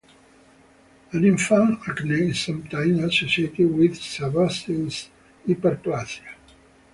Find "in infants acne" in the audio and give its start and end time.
1.13-2.29